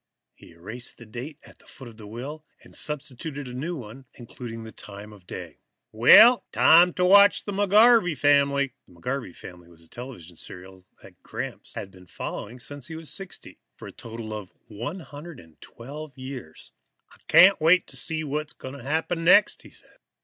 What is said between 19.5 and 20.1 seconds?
he said.